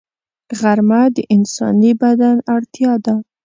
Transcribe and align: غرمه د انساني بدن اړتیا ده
غرمه 0.59 1.01
د 1.15 1.17
انساني 1.35 1.91
بدن 2.01 2.37
اړتیا 2.53 2.93
ده 3.05 3.15